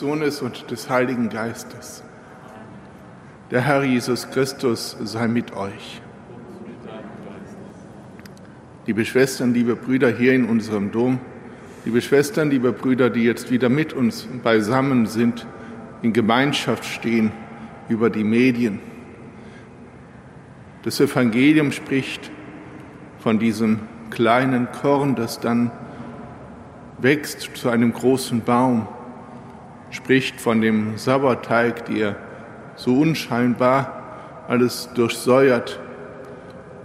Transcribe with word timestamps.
Sohnes 0.00 0.40
und 0.40 0.70
des 0.70 0.88
Heiligen 0.88 1.28
Geistes. 1.28 2.02
Der 3.50 3.60
Herr 3.60 3.84
Jesus 3.84 4.30
Christus 4.30 4.96
sei 5.04 5.28
mit 5.28 5.54
euch. 5.54 6.00
Liebe 8.86 9.04
Schwestern, 9.04 9.52
liebe 9.52 9.76
Brüder 9.76 10.08
hier 10.08 10.32
in 10.32 10.46
unserem 10.46 10.90
Dom, 10.90 11.20
liebe 11.84 12.00
Schwestern, 12.00 12.48
liebe 12.48 12.72
Brüder, 12.72 13.10
die 13.10 13.24
jetzt 13.24 13.50
wieder 13.50 13.68
mit 13.68 13.92
uns 13.92 14.26
beisammen 14.42 15.04
sind, 15.04 15.46
in 16.00 16.14
Gemeinschaft 16.14 16.86
stehen 16.86 17.30
über 17.90 18.08
die 18.08 18.24
Medien. 18.24 18.78
Das 20.82 20.98
Evangelium 20.98 21.72
spricht 21.72 22.30
von 23.18 23.38
diesem 23.38 23.80
kleinen 24.08 24.72
Korn, 24.72 25.14
das 25.14 25.40
dann 25.40 25.70
wächst 26.96 27.50
zu 27.54 27.68
einem 27.68 27.92
großen 27.92 28.40
Baum, 28.40 28.88
spricht 29.90 30.40
von 30.40 30.60
dem 30.60 30.96
Sauerteig, 30.96 31.84
der 31.86 32.16
so 32.76 32.98
unscheinbar 32.98 34.02
alles 34.48 34.88
durchsäuert. 34.94 35.80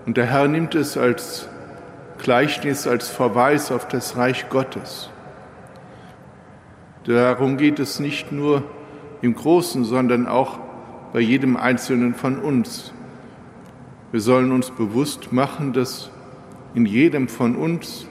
Und 0.05 0.17
der 0.17 0.25
Herr 0.25 0.47
nimmt 0.47 0.75
es 0.75 0.97
als 0.97 1.47
Gleichnis, 2.17 2.87
als 2.87 3.09
Verweis 3.09 3.71
auf 3.71 3.87
das 3.87 4.17
Reich 4.17 4.49
Gottes. 4.49 5.09
Darum 7.05 7.57
geht 7.57 7.79
es 7.79 7.99
nicht 7.99 8.31
nur 8.31 8.63
im 9.21 9.35
Großen, 9.35 9.85
sondern 9.85 10.27
auch 10.27 10.59
bei 11.13 11.19
jedem 11.19 11.55
Einzelnen 11.55 12.13
von 12.13 12.39
uns. 12.39 12.93
Wir 14.11 14.21
sollen 14.21 14.51
uns 14.51 14.71
bewusst 14.71 15.31
machen, 15.31 15.73
dass 15.73 16.09
in 16.73 16.85
jedem 16.85 17.27
von 17.27 17.55
uns 17.55 18.07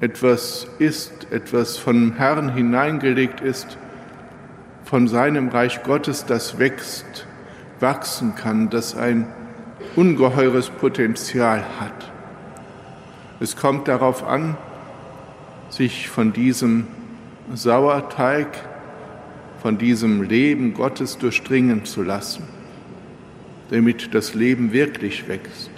etwas 0.00 0.66
ist, 0.78 1.30
etwas 1.30 1.78
vom 1.78 2.14
Herrn 2.14 2.52
hineingelegt 2.54 3.40
ist, 3.40 3.78
von 4.84 5.08
seinem 5.08 5.48
Reich 5.48 5.82
Gottes, 5.82 6.26
das 6.26 6.58
wächst, 6.58 7.26
wachsen 7.80 8.34
kann, 8.34 8.70
das 8.70 8.96
ein 8.96 9.26
ungeheures 9.96 10.70
Potenzial 10.70 11.64
hat. 11.80 12.12
Es 13.40 13.56
kommt 13.56 13.88
darauf 13.88 14.22
an, 14.24 14.56
sich 15.70 16.08
von 16.08 16.32
diesem 16.32 16.86
Sauerteig, 17.54 18.48
von 19.62 19.78
diesem 19.78 20.22
Leben 20.22 20.74
Gottes 20.74 21.18
durchdringen 21.18 21.84
zu 21.84 22.02
lassen, 22.02 22.44
damit 23.70 24.14
das 24.14 24.34
Leben 24.34 24.72
wirklich 24.72 25.26
wächst. 25.28 25.70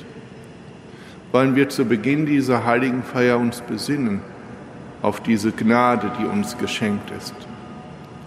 Wollen 1.32 1.56
wir 1.56 1.68
zu 1.68 1.84
Beginn 1.84 2.26
dieser 2.26 2.64
heiligen 2.64 3.02
Feier 3.02 3.38
uns 3.38 3.60
besinnen 3.60 4.20
auf 5.02 5.20
diese 5.20 5.52
Gnade, 5.52 6.10
die 6.18 6.24
uns 6.24 6.56
geschenkt 6.56 7.10
ist, 7.16 7.34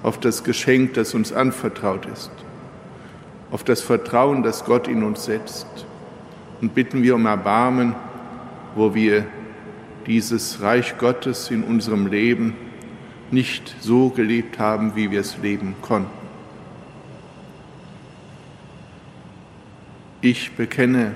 auf 0.03 0.19
das 0.19 0.44
Geschenk, 0.44 0.94
das 0.94 1.13
uns 1.13 1.34
anvertraut 1.34 2.06
ist, 2.06 2.31
auf 3.51 3.63
das 3.63 3.81
Vertrauen, 3.81 4.44
das 4.44 4.66
Gott 4.66 4.88
in 4.88 5.03
uns 5.03 5.25
setzt 5.25 5.67
und 6.61 6.75
bitten 6.75 7.01
wir 7.03 7.16
um 7.16 7.25
Erbarmen, 7.25 7.95
wo 8.75 8.94
wir 8.94 9.25
dieses 10.06 10.61
Reich 10.61 10.97
Gottes 10.97 11.51
in 11.51 11.63
unserem 11.63 12.07
Leben 12.07 12.56
nicht 13.31 13.75
so 13.79 14.09
gelebt 14.09 14.59
haben, 14.59 14.95
wie 14.95 15.11
wir 15.11 15.22
es 15.22 15.38
leben 15.40 15.75
konnten. 15.81 16.09
Ich 20.22 20.51
bekenne 20.51 21.16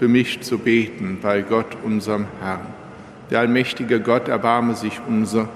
für 0.00 0.08
mich 0.08 0.40
zu 0.40 0.56
beten 0.56 1.18
bei 1.20 1.42
Gott, 1.42 1.76
unserem 1.84 2.26
Herrn. 2.40 2.66
Der 3.28 3.40
allmächtige 3.40 4.00
Gott 4.00 4.28
erbarme 4.28 4.74
sich 4.74 4.98
unser, 5.06 5.46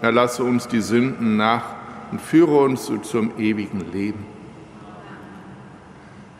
erlasse 0.00 0.42
uns 0.42 0.66
die 0.66 0.80
Sünden 0.80 1.36
nach 1.36 1.64
und 2.10 2.18
führe 2.18 2.60
uns 2.60 2.90
zum 3.02 3.38
ewigen 3.38 3.92
Leben. 3.92 4.24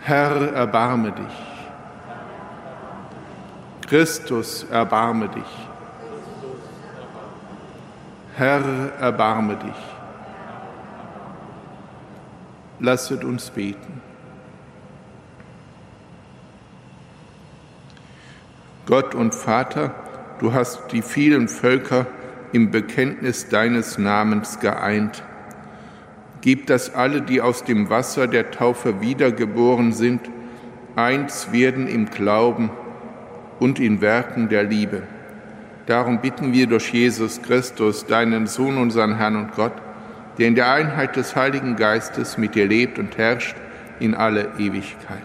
Herr, 0.01 0.55
erbarme 0.55 1.13
dich. 1.13 1.37
Christus, 3.91 4.65
erbarme 4.71 5.29
dich. 5.29 5.69
Herr, 8.37 8.63
erbarme 8.99 9.57
dich. 9.57 9.83
Lasset 12.79 13.23
uns 13.23 13.51
beten. 13.51 14.10
Gott 18.87 19.15
und 19.15 19.35
Vater, 19.35 19.95
du 20.39 20.53
hast 20.53 20.93
die 20.93 21.03
vielen 21.03 21.49
Völker 21.49 22.07
im 22.53 22.71
Bekenntnis 22.71 23.49
deines 23.49 23.99
Namens 23.99 24.61
geeint. 24.61 25.23
Gib, 26.41 26.67
dass 26.67 26.95
alle, 26.95 27.23
die 27.23 27.41
aus 27.41 27.65
dem 27.65 27.91
Wasser 27.91 28.27
der 28.27 28.51
Taufe 28.51 29.01
wiedergeboren 29.01 29.93
sind, 29.93 30.21
eins 30.97 31.53
werden 31.53 31.87
im 31.87 32.07
Glauben 32.07 32.71
und 33.59 33.79
in 33.79 34.01
Werken 34.01 34.49
der 34.49 34.65
Liebe 34.65 35.03
Darum 35.91 36.21
bitten 36.21 36.53
wir 36.53 36.69
durch 36.69 36.93
Jesus 36.93 37.43
Christus, 37.43 38.07
deinen 38.07 38.47
Sohn, 38.47 38.79
unseren 38.79 39.17
Herrn 39.17 39.35
und 39.35 39.57
Gott, 39.57 39.73
der 40.39 40.47
in 40.47 40.55
der 40.55 40.71
Einheit 40.71 41.17
des 41.17 41.35
Heiligen 41.35 41.75
Geistes 41.75 42.39
mit 42.39 42.55
dir 42.55 42.69
lebt 42.69 43.01
und 43.01 43.19
herrscht 43.19 43.57
in 43.99 44.15
alle 44.15 44.53
Ewigkeit. 44.57 45.19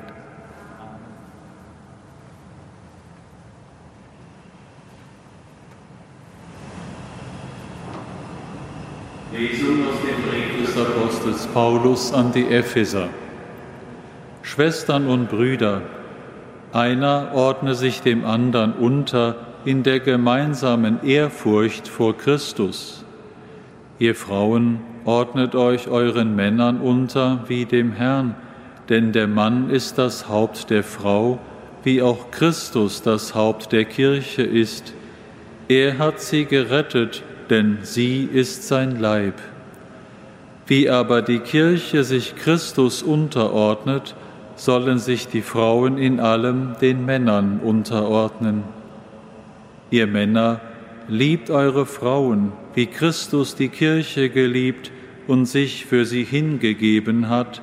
Lesung 9.31 9.85
aus 9.87 10.01
dem 10.01 10.23
Brief 10.27 10.65
des 10.65 10.75
Apostels 10.75 11.44
Paulus 11.55 12.11
an 12.11 12.33
die 12.33 12.49
Epheser. 12.49 13.07
Schwestern 14.41 15.07
und 15.07 15.29
Brüder, 15.29 15.83
einer 16.73 17.29
ordne 17.33 17.75
sich 17.75 18.01
dem 18.01 18.25
anderen 18.25 18.73
unter, 18.73 19.37
in 19.63 19.81
der 19.81 20.01
gemeinsamen 20.01 21.01
Ehrfurcht 21.05 21.87
vor 21.87 22.17
Christus. 22.17 23.05
Ihr 23.99 24.15
Frauen, 24.15 24.81
ordnet 25.05 25.55
euch 25.55 25.87
euren 25.87 26.35
Männern 26.35 26.81
unter 26.81 27.45
wie 27.47 27.63
dem 27.63 27.93
Herrn, 27.93 28.35
denn 28.89 29.13
der 29.13 29.27
Mann 29.27 29.69
ist 29.69 29.97
das 29.97 30.27
Haupt 30.27 30.69
der 30.69 30.83
Frau, 30.83 31.39
wie 31.85 32.01
auch 32.01 32.31
Christus 32.31 33.01
das 33.01 33.33
Haupt 33.33 33.71
der 33.71 33.85
Kirche 33.85 34.43
ist. 34.43 34.93
Er 35.69 35.99
hat 35.99 36.19
sie 36.19 36.43
gerettet, 36.43 37.23
denn 37.49 37.77
sie 37.83 38.25
ist 38.25 38.67
sein 38.67 38.99
Leib. 38.99 39.35
Wie 40.67 40.89
aber 40.89 41.21
die 41.21 41.39
Kirche 41.39 42.03
sich 42.03 42.35
Christus 42.35 43.03
unterordnet, 43.03 44.15
sollen 44.55 44.99
sich 44.99 45.27
die 45.27 45.41
Frauen 45.41 45.97
in 45.97 46.19
allem 46.19 46.75
den 46.81 47.05
Männern 47.05 47.59
unterordnen. 47.63 48.63
Ihr 49.91 50.07
Männer, 50.07 50.61
liebt 51.07 51.49
eure 51.49 51.85
Frauen, 51.85 52.51
wie 52.73 52.87
Christus 52.87 53.55
die 53.55 53.69
Kirche 53.69 54.29
geliebt 54.29 54.91
und 55.27 55.45
sich 55.45 55.85
für 55.85 56.05
sie 56.05 56.23
hingegeben 56.23 57.29
hat, 57.29 57.61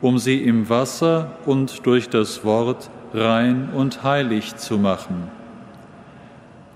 um 0.00 0.18
sie 0.18 0.42
im 0.42 0.68
Wasser 0.68 1.32
und 1.46 1.84
durch 1.86 2.08
das 2.08 2.44
Wort 2.44 2.90
rein 3.12 3.70
und 3.74 4.04
heilig 4.04 4.56
zu 4.56 4.78
machen. 4.78 5.28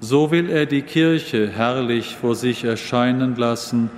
So 0.00 0.30
will 0.30 0.50
er 0.50 0.66
die 0.66 0.82
Kirche 0.82 1.48
herrlich 1.48 2.16
vor 2.16 2.34
sich 2.34 2.64
erscheinen 2.64 3.36
lassen, 3.36 3.90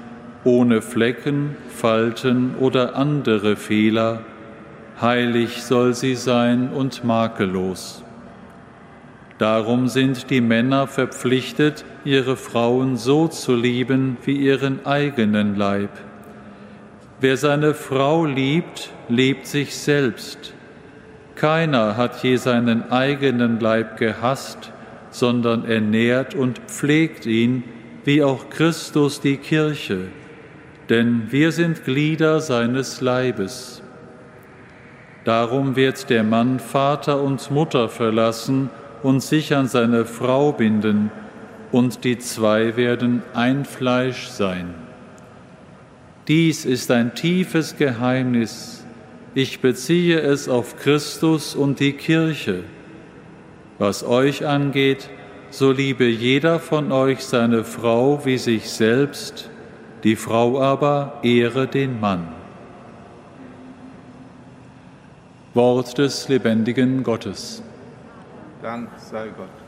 ohne 0.46 0.81
Flecken, 0.81 1.56
Falten 1.69 2.54
oder 2.60 2.94
andere 2.94 3.56
Fehler. 3.56 4.22
Heilig 5.00 5.64
soll 5.64 5.93
sie 5.93 6.14
sein 6.14 6.70
und 6.70 7.04
makellos. 7.04 8.04
Darum 9.38 9.88
sind 9.88 10.31
die 10.31 10.40
Männer 10.40 10.87
verpflichtet, 10.87 11.84
ihre 12.04 12.37
Frauen 12.37 12.96
so 12.96 13.26
zu 13.26 13.54
lieben 13.56 14.16
wie 14.25 14.37
ihren 14.37 14.87
eigenen 14.87 15.56
Leib. 15.56 15.90
Wer 17.20 17.37
seine 17.37 17.75
Frau 17.75 18.25
liebt, 18.25 18.92
liebt 19.08 19.46
sich 19.46 19.76
selbst. 19.76 20.54
Keiner 21.34 21.96
hat 21.96 22.22
je 22.22 22.37
seinen 22.37 22.90
eigenen 22.92 23.58
Leib 23.58 23.99
gehasst, 23.99 24.72
sondern 25.10 25.64
ernährt 25.64 26.34
und 26.37 26.60
pflegt 26.69 27.26
ihn, 27.26 27.64
wie 28.04 28.22
auch 28.22 28.49
Christus 28.49 29.20
die 29.20 29.38
Kirche. 29.38 30.08
Denn 30.88 31.30
wir 31.30 31.52
sind 31.52 31.84
Glieder 31.84 32.40
seines 32.40 33.00
Leibes. 33.00 33.82
Darum 35.24 35.74
wird 35.74 36.08
der 36.08 36.22
Mann 36.22 36.60
Vater 36.60 37.20
und 37.20 37.50
Mutter 37.50 37.88
verlassen 37.88 38.70
und 39.02 39.22
sich 39.22 39.54
an 39.54 39.66
seine 39.66 40.04
Frau 40.04 40.52
binden, 40.52 41.10
und 41.72 42.04
die 42.04 42.18
zwei 42.18 42.76
werden 42.76 43.22
ein 43.34 43.64
Fleisch 43.64 44.28
sein. 44.28 44.72
Dies 46.28 46.64
ist 46.64 46.90
ein 46.90 47.14
tiefes 47.14 47.76
Geheimnis. 47.76 48.84
Ich 49.34 49.60
beziehe 49.60 50.20
es 50.20 50.48
auf 50.48 50.76
Christus 50.76 51.54
und 51.54 51.80
die 51.80 51.92
Kirche. 51.92 52.62
Was 53.78 54.04
euch 54.04 54.46
angeht, 54.46 55.10
so 55.50 55.72
liebe 55.72 56.04
jeder 56.04 56.60
von 56.60 56.92
euch 56.92 57.20
seine 57.24 57.64
Frau 57.64 58.24
wie 58.24 58.38
sich 58.38 58.70
selbst, 58.70 59.50
die 60.06 60.14
Frau 60.14 60.60
aber 60.62 61.18
ehre 61.24 61.66
den 61.66 61.98
Mann. 61.98 62.28
Wort 65.52 65.98
des 65.98 66.28
lebendigen 66.28 67.02
Gottes. 67.02 67.60
Dank 68.62 68.88
sei 68.98 69.26
Gott. 69.36 69.65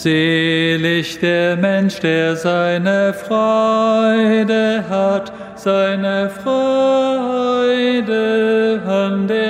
Selig 0.00 1.18
der 1.18 1.56
Mensch, 1.56 1.98
der 1.98 2.36
seine 2.36 3.12
Freude 3.12 4.84
hat, 4.88 5.32
seine 5.56 6.30
Freude 6.30 6.60
an 8.86 9.26
der 9.26 9.47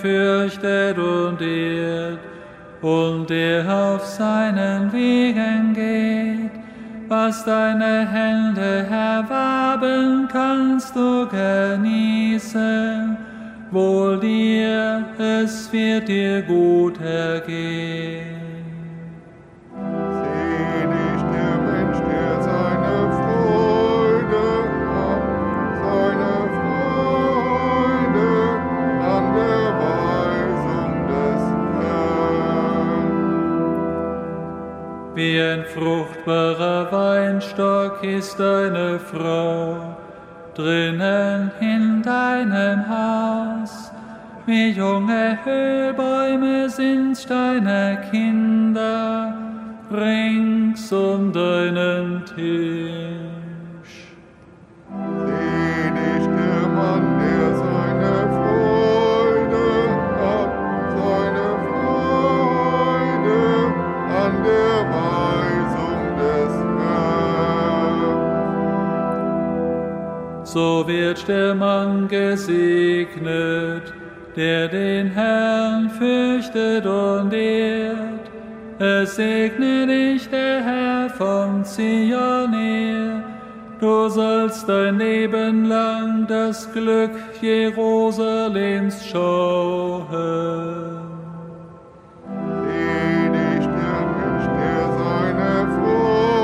fürchtet 0.00 0.98
und 0.98 1.40
ehrt, 1.40 2.18
und 2.82 3.28
der 3.28 3.68
auf 3.68 4.04
seinen 4.04 4.92
Wegen 4.92 5.74
geht. 5.74 6.50
Was 7.08 7.44
deine 7.44 8.08
Hände 8.08 8.86
erwarben, 8.88 10.28
kannst 10.30 10.94
du 10.94 11.26
genießen. 11.26 13.16
Wohl 13.72 14.20
dir, 14.20 15.04
es 15.18 15.72
wird 15.72 16.08
dir 16.08 16.42
gut 16.42 17.00
ergehen. 17.00 18.29
Herrn. 35.60 35.66
Wie 35.66 35.66
ein 35.66 35.66
fruchtbarer 35.66 36.92
Weinstock 36.92 38.02
ist 38.04 38.38
deine 38.38 38.98
Frau 38.98 39.96
drinnen 40.54 41.50
in 41.60 42.02
deinem 42.02 42.84
Haus. 42.88 43.90
Wie 44.46 44.70
junge 44.70 45.38
Ölbäume 45.46 46.68
sind 46.68 47.28
deine 47.30 47.98
Kinder 48.10 49.34
rings 49.92 50.92
um 50.92 51.32
deinen 51.32 52.24
Tisch. 52.24 54.14
Selig 54.88 56.24
der 56.24 56.68
Mann, 56.68 57.18
der 57.18 57.56
seine 57.56 58.28
Freude 58.28 58.39
So 70.52 70.84
wird 70.84 71.28
der 71.28 71.54
Mann 71.54 72.08
gesegnet, 72.08 73.94
der 74.34 74.66
den 74.66 75.06
Herrn 75.12 75.88
fürchtet 75.90 76.84
und 76.84 77.32
ehrt. 77.32 78.28
Es 78.80 79.14
segne 79.14 79.86
dich 79.86 80.28
der 80.28 80.60
Herr 80.64 81.08
von 81.10 81.64
Zion 81.64 82.52
her. 82.52 83.22
Du 83.78 84.08
sollst 84.08 84.68
dein 84.68 84.98
Leben 84.98 85.66
lang 85.66 86.26
das 86.26 86.68
Glück 86.72 87.12
Jerusalems 87.40 89.06
schauen. 89.06 90.08
Selig 92.66 93.66
der 93.66 94.00
Mensch, 94.16 94.46
der 94.58 94.82
seine 94.98 95.68
Freude 95.76 96.39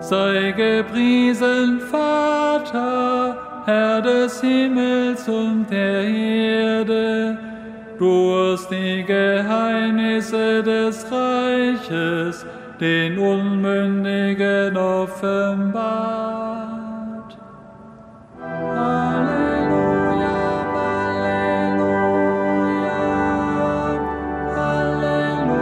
Sei 0.00 0.52
gepriesen, 0.52 1.80
Vater, 1.90 3.36
Herr 3.66 4.00
des 4.00 4.40
Himmels 4.40 5.28
und 5.28 5.66
der. 5.70 5.97
Du 7.98 8.32
hast 8.32 8.70
die 8.70 9.02
Geheimnisse 9.04 10.62
des 10.62 11.04
Reiches 11.10 12.46
den 12.78 13.18
Unmündigen 13.18 14.76
offenbart. 14.76 16.28
Halleluja, 18.40 20.30
Halleluja, 20.76 21.98
Halleluja. 24.54 25.58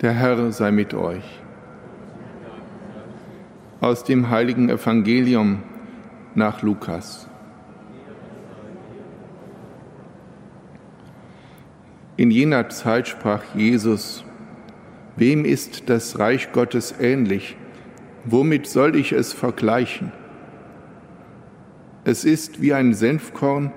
Der 0.00 0.12
Herr 0.14 0.52
sei 0.52 0.70
mit 0.70 0.94
euch. 0.94 1.43
Aus 3.84 4.02
dem 4.02 4.30
heiligen 4.30 4.70
Evangelium 4.70 5.58
nach 6.34 6.62
Lukas. 6.62 7.28
In 12.16 12.30
jener 12.30 12.70
Zeit 12.70 13.08
sprach 13.08 13.42
Jesus, 13.54 14.24
Wem 15.16 15.44
ist 15.44 15.90
das 15.90 16.18
Reich 16.18 16.50
Gottes 16.52 16.94
ähnlich? 16.98 17.58
Womit 18.24 18.68
soll 18.68 18.96
ich 18.96 19.12
es 19.12 19.34
vergleichen? 19.34 20.12
Es 22.04 22.24
ist 22.24 22.62
wie 22.62 22.72
ein 22.72 22.94
Senfkorn, 22.94 23.70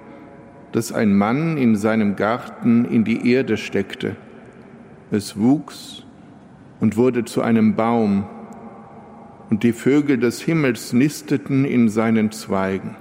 das 0.72 0.94
ein 0.94 1.18
Mann 1.18 1.58
in 1.58 1.76
seinem 1.76 2.16
Garten 2.16 2.86
in 2.86 3.04
die 3.04 3.30
Erde 3.30 3.58
steckte. 3.58 4.16
Es 5.12 5.38
wuchs 5.38 6.06
und 6.80 6.96
wurde 6.96 7.26
zu 7.26 7.42
einem 7.42 7.76
Baum, 7.76 8.24
und 9.50 9.64
die 9.64 9.74
Vögel 9.74 10.18
des 10.18 10.42
Himmels 10.42 10.94
nisteten 10.94 11.66
in 11.66 11.90
seinen 11.90 12.32
Zweigen. 12.32 12.96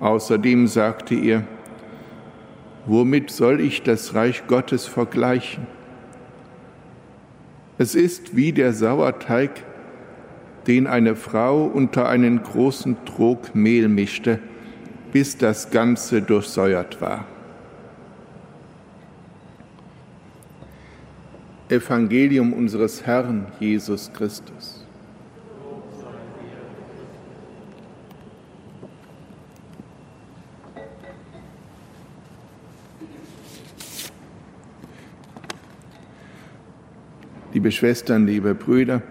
Außerdem 0.00 0.66
sagte 0.66 1.14
er, 1.14 1.44
womit 2.86 3.30
soll 3.30 3.60
ich 3.60 3.82
das 3.82 4.14
Reich 4.14 4.46
Gottes 4.46 4.86
vergleichen? 4.86 5.66
Es 7.76 7.94
ist 7.94 8.36
wie 8.36 8.52
der 8.52 8.72
Sauerteig, 8.72 9.50
den 10.66 10.86
eine 10.86 11.16
Frau 11.16 11.64
unter 11.64 12.08
einen 12.08 12.42
großen 12.42 12.96
Trog 13.04 13.54
Mehl 13.54 13.88
mischte, 13.88 14.38
bis 15.12 15.36
das 15.36 15.70
Ganze 15.70 16.22
durchsäuert 16.22 17.00
war. 17.00 17.26
Evangelium 21.70 22.52
unseres 22.52 23.06
Herrn 23.06 23.46
Jesus 23.60 24.12
Christus. 24.12 24.84
Liebe 37.52 37.70
Schwestern, 37.70 38.26
liebe 38.26 38.54
Brüder, 38.54 39.02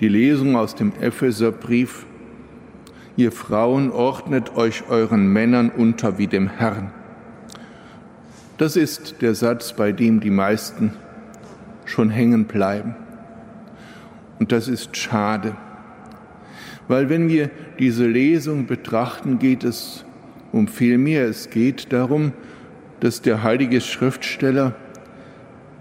die 0.00 0.08
Lesung 0.08 0.56
aus 0.56 0.74
dem 0.74 0.92
Epheserbrief, 1.00 2.06
ihr 3.16 3.30
Frauen 3.30 3.90
ordnet 3.90 4.56
euch 4.56 4.88
euren 4.88 5.30
Männern 5.30 5.68
unter 5.68 6.16
wie 6.16 6.28
dem 6.28 6.48
Herrn. 6.48 6.92
Das 8.56 8.76
ist 8.76 9.20
der 9.20 9.34
Satz, 9.34 9.72
bei 9.72 9.92
dem 9.92 10.20
die 10.20 10.30
meisten 10.30 10.92
schon 11.84 12.10
hängen 12.10 12.44
bleiben. 12.44 12.94
Und 14.38 14.52
das 14.52 14.68
ist 14.68 14.96
schade, 14.96 15.56
weil 16.86 17.08
wenn 17.08 17.28
wir 17.28 17.50
diese 17.78 18.06
Lesung 18.06 18.66
betrachten, 18.66 19.38
geht 19.38 19.64
es 19.64 20.04
um 20.52 20.68
viel 20.68 20.98
mehr. 20.98 21.24
Es 21.24 21.50
geht 21.50 21.92
darum, 21.92 22.32
dass 23.00 23.22
der 23.22 23.42
heilige 23.42 23.80
Schriftsteller 23.80 24.74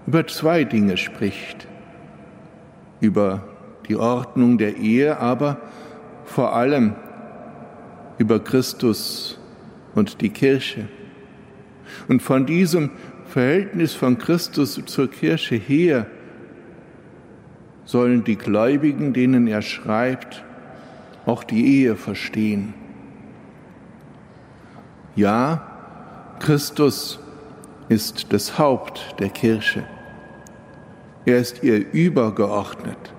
über 0.08 0.26
zwei 0.28 0.64
Dinge 0.64 0.98
spricht. 0.98 1.68
Über 3.02 3.44
die 3.88 3.98
Ordnung 3.98 4.58
der 4.58 4.78
Ehe, 4.78 5.20
aber 5.20 5.58
vor 6.26 6.56
allem 6.56 6.96
über 8.18 8.40
Christus 8.40 9.38
und 9.94 10.22
die 10.22 10.30
Kirche. 10.30 10.88
Und 12.08 12.22
von 12.22 12.46
diesem 12.46 12.92
Verhältnis 13.28 13.94
von 13.94 14.18
Christus 14.18 14.80
zur 14.86 15.10
Kirche 15.10 15.56
her 15.56 16.08
sollen 17.86 18.24
die 18.24 18.38
Gläubigen, 18.38 19.14
denen 19.14 19.48
er 19.48 19.62
schreibt, 19.62 20.44
auch 21.26 21.44
die 21.44 21.80
Ehe 21.80 21.96
verstehen. 21.96 22.74
Ja, 25.16 25.64
Christus 26.40 27.20
ist 27.90 28.34
das 28.34 28.58
Haupt 28.58 29.16
der 29.20 29.30
Kirche. 29.30 29.84
Er 31.26 31.38
ist 31.38 31.64
ihr 31.64 31.92
übergeordnet. 31.94 33.14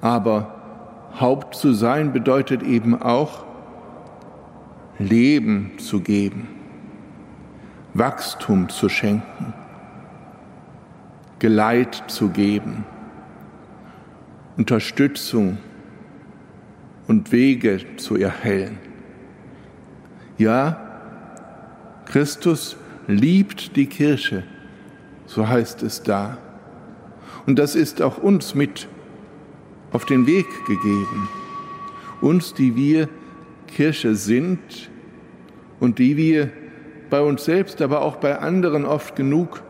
Aber 0.00 0.54
Haupt 1.18 1.56
zu 1.56 1.72
sein 1.72 2.12
bedeutet 2.12 2.62
eben 2.62 3.00
auch, 3.02 3.44
Leben 4.98 5.72
zu 5.78 6.00
geben, 6.00 6.48
Wachstum 7.94 8.68
zu 8.68 8.88
schenken, 8.88 9.54
Geleit 11.38 12.04
zu 12.08 12.28
geben, 12.30 12.84
Unterstützung 14.56 15.58
und 17.06 17.32
Wege 17.32 17.80
zu 17.96 18.16
erhellen. 18.16 18.78
Ja, 20.36 20.78
Christus 22.06 22.76
liebt 23.06 23.76
die 23.76 23.86
Kirche, 23.86 24.44
so 25.26 25.48
heißt 25.48 25.82
es 25.82 26.02
da. 26.02 26.38
Und 27.46 27.58
das 27.58 27.74
ist 27.74 28.02
auch 28.02 28.18
uns 28.18 28.54
mit 28.54 28.88
auf 29.92 30.04
den 30.04 30.26
Weg 30.26 30.46
gegeben. 30.66 31.28
Uns, 32.20 32.52
die 32.52 32.76
wir 32.76 33.08
Kirche 33.66 34.14
sind 34.14 34.90
und 35.80 35.98
die 35.98 36.16
wir 36.16 36.50
bei 37.10 37.20
uns 37.20 37.44
selbst, 37.44 37.82
aber 37.82 38.02
auch 38.02 38.16
bei 38.16 38.38
anderen 38.38 38.84
oft 38.84 39.16
genug 39.16 39.62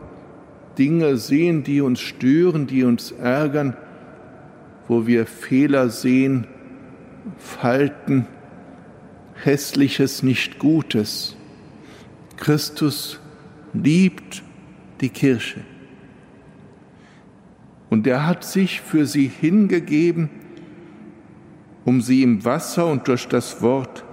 Dinge 0.77 1.17
sehen, 1.17 1.63
die 1.63 1.81
uns 1.81 1.99
stören, 1.99 2.67
die 2.67 2.83
uns 2.83 3.11
ärgern, 3.11 3.75
wo 4.87 5.07
wir 5.07 5.25
Fehler 5.25 5.89
sehen, 5.89 6.47
Falten, 7.37 8.27
Hässliches, 9.43 10.23
nicht 10.23 10.59
Gutes. 10.59 11.35
Christus 12.37 13.19
liebt 13.73 14.43
die 15.01 15.09
Kirche. 15.09 15.61
Und 17.89 18.07
er 18.07 18.27
hat 18.27 18.43
sich 18.43 18.81
für 18.81 19.05
sie 19.05 19.27
hingegeben, 19.27 20.29
um 21.85 22.01
sie 22.01 22.23
im 22.23 22.45
Wasser 22.45 22.87
und 22.87 23.07
durch 23.07 23.27
das 23.27 23.61
Wort 23.61 24.03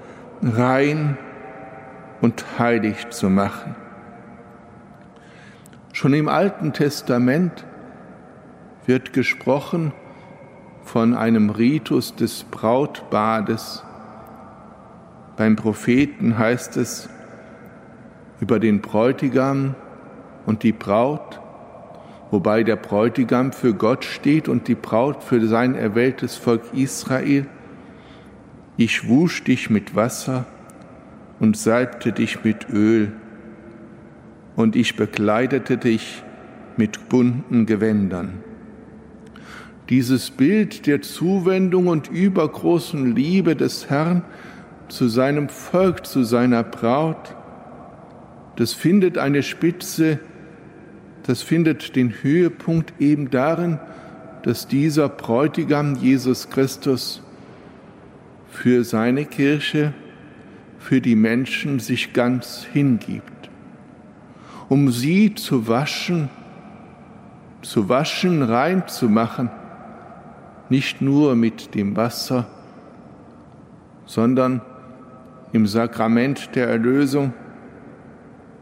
rein 0.43 1.19
und 2.21 2.59
heilig 2.59 3.11
zu 3.11 3.29
machen. 3.29 3.75
Schon 5.93 6.13
im 6.13 6.29
Alten 6.29 6.73
Testament 6.73 7.65
wird 8.87 9.13
gesprochen 9.13 9.93
von 10.85 11.15
einem 11.15 11.51
Ritus 11.51 12.15
des 12.15 12.45
Brautbades. 12.45 13.83
Beim 15.37 15.57
Propheten 15.57 16.39
heißt 16.39 16.77
es 16.77 17.09
über 18.41 18.61
den 18.61 18.81
Bräutigam 18.81 19.75
und 20.45 20.63
die 20.63 20.73
Braut, 20.73 21.41
wobei 22.31 22.63
der 22.63 22.77
Bräutigam 22.77 23.53
für 23.53 23.75
Gott 23.75 24.05
steht 24.05 24.49
und 24.49 24.69
die 24.69 24.75
Braut 24.75 25.23
für 25.23 25.45
sein 25.47 25.75
erwähltes 25.75 26.37
Volk 26.37 26.63
Israel. 26.73 27.47
Ich 28.77 29.09
wusch 29.09 29.43
dich 29.45 29.71
mit 29.71 29.97
Wasser 29.97 30.45
und 31.41 31.57
salbte 31.57 32.13
dich 32.13 32.45
mit 32.45 32.69
Öl, 32.71 33.13
und 34.57 34.75
ich 34.75 34.97
bekleidete 34.97 35.77
dich 35.77 36.23
mit 36.79 37.11
bunten 37.11 37.67
Gewändern. 37.67 38.39
Dieses 39.91 40.31
Bild 40.31 40.87
der 40.87 41.03
Zuwendung 41.03 41.89
und 41.89 42.09
übergroßen 42.09 43.15
Liebe 43.15 43.55
des 43.55 43.91
Herrn 43.91 44.23
zu 44.89 45.09
seinem 45.09 45.49
Volk, 45.51 46.07
zu 46.07 46.25
seiner 46.25 46.65
Braut, 46.65 47.37
das 48.57 48.73
findet 48.73 49.19
eine 49.19 49.43
Spitze 49.43 50.21
das 51.27 51.43
findet 51.43 51.97
den 51.97 52.23
Höhepunkt 52.23 52.95
eben 53.01 53.31
darin, 53.31 53.81
dass 54.45 54.69
dieser 54.69 55.09
Bräutigam 55.09 55.97
Jesus 55.97 56.51
Christus 56.51 57.21
für 58.49 58.85
seine 58.85 59.25
Kirche, 59.25 59.93
für 60.87 61.01
die 61.01 61.17
Menschen 61.17 61.81
sich 61.81 62.13
ganz 62.13 62.65
hingibt, 62.73 63.51
um 64.69 64.93
sie 64.93 65.35
zu 65.35 65.67
waschen, 65.67 66.29
zu 67.61 67.89
waschen, 67.89 68.41
rein 68.41 68.87
zu 68.87 69.09
machen, 69.09 69.51
nicht 70.69 71.03
nur 71.03 71.35
mit 71.35 71.75
dem 71.75 71.97
Wasser, 71.97 72.47
sondern 74.05 74.61
im 75.53 75.67
Sakrament 75.67 76.55
der 76.55 76.69
Erlösung 76.69 77.35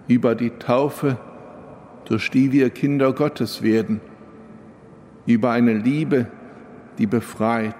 über 0.08 0.34
die 0.34 0.50
Taufe 0.58 1.18
durch 2.06 2.30
die 2.30 2.52
wir 2.52 2.70
Kinder 2.70 3.12
Gottes 3.12 3.60
werden, 3.60 4.00
über 5.26 5.50
eine 5.50 5.74
Liebe, 5.74 6.28
die 6.96 7.06
befreit. 7.06 7.74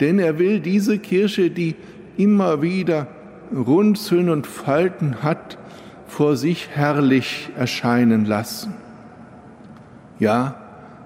Denn 0.00 0.18
er 0.18 0.38
will 0.38 0.60
diese 0.60 0.98
Kirche, 0.98 1.50
die 1.50 1.76
immer 2.22 2.62
wieder 2.62 3.06
Runzeln 3.54 4.28
und 4.28 4.46
Falten 4.46 5.22
hat, 5.22 5.58
vor 6.06 6.36
sich 6.36 6.68
herrlich 6.74 7.50
erscheinen 7.56 8.24
lassen. 8.24 8.74
Ja, 10.18 10.56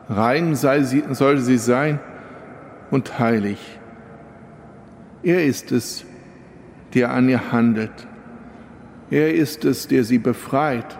rein 0.08 0.54
sie, 0.54 1.04
soll 1.10 1.38
sie 1.38 1.58
sein 1.58 2.00
und 2.90 3.18
heilig. 3.18 3.58
Er 5.22 5.44
ist 5.44 5.72
es, 5.72 6.04
der 6.94 7.12
an 7.12 7.28
ihr 7.28 7.52
handelt. 7.52 8.06
Er 9.10 9.34
ist 9.34 9.64
es, 9.64 9.88
der 9.88 10.04
sie 10.04 10.18
befreit 10.18 10.98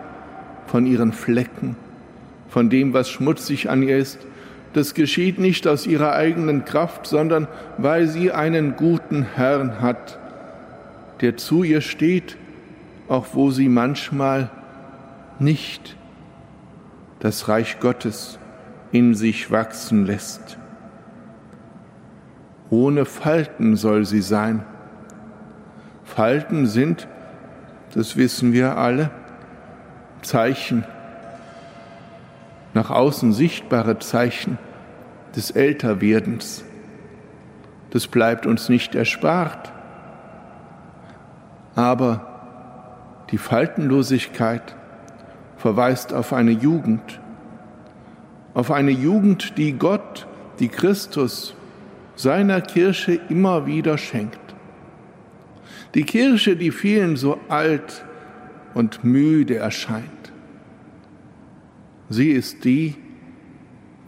von 0.67 0.85
ihren 0.85 1.13
Flecken, 1.13 1.75
von 2.47 2.69
dem, 2.69 2.93
was 2.93 3.09
schmutzig 3.09 3.69
an 3.69 3.83
ihr 3.83 3.97
ist, 3.97 4.19
Das 4.75 4.93
geschieht 4.93 5.39
nicht 5.39 5.67
aus 5.67 5.87
ihrer 5.87 6.15
eigenen 6.15 6.65
Kraft, 6.65 7.07
sondern 7.07 7.47
weil 7.77 8.07
sie 8.07 8.33
einen 8.33 8.75
guten 8.75 9.23
Herrn 9.23 9.79
hat, 9.79 10.19
der 11.21 11.37
zu 11.37 11.63
ihr 11.63 11.79
steht, 11.79 12.35
auch 13.07 13.27
wo 13.31 13.51
sie 13.51 13.69
manchmal 13.69 14.49
nicht 15.39 15.95
das 17.21 17.47
Reich 17.47 17.79
Gottes 17.79 18.37
in 18.91 19.15
sich 19.15 19.49
wachsen 19.49 20.05
lässt. 20.05 20.57
Ohne 22.69 23.05
Falten 23.05 23.77
soll 23.77 24.03
sie 24.03 24.21
sein. 24.21 24.65
Falten 26.03 26.67
sind, 26.67 27.07
das 27.93 28.17
wissen 28.17 28.51
wir 28.51 28.77
alle, 28.77 29.09
Zeichen, 30.21 30.83
nach 32.73 32.89
außen 32.89 33.31
sichtbare 33.31 33.99
Zeichen 33.99 34.57
des 35.35 35.51
Älterwerdens. 35.51 36.63
Das 37.91 38.07
bleibt 38.07 38.45
uns 38.45 38.69
nicht 38.69 38.95
erspart. 38.95 39.71
Aber 41.75 43.25
die 43.31 43.37
Faltenlosigkeit 43.37 44.75
verweist 45.57 46.13
auf 46.13 46.33
eine 46.33 46.51
Jugend, 46.51 47.19
auf 48.53 48.71
eine 48.71 48.91
Jugend, 48.91 49.57
die 49.57 49.73
Gott, 49.73 50.27
die 50.59 50.69
Christus 50.69 51.55
seiner 52.15 52.61
Kirche 52.61 53.19
immer 53.29 53.65
wieder 53.65 53.97
schenkt. 53.97 54.39
Die 55.93 56.03
Kirche, 56.03 56.55
die 56.55 56.71
vielen 56.71 57.15
so 57.15 57.39
alt 57.49 58.05
und 58.73 59.03
müde 59.03 59.55
erscheint. 59.55 60.05
Sie 62.09 62.31
ist 62.31 62.63
die, 62.63 62.95